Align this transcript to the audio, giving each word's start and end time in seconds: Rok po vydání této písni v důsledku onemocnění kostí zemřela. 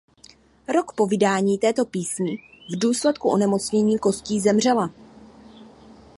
Rok 0.67 0.93
po 0.95 1.07
vydání 1.07 1.57
této 1.57 1.85
písni 1.85 2.37
v 2.73 2.79
důsledku 2.79 3.29
onemocnění 3.29 3.99
kostí 3.99 4.39
zemřela. 4.39 4.91